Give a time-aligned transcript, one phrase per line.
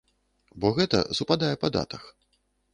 [0.63, 2.11] Бо гэта супадае па датах.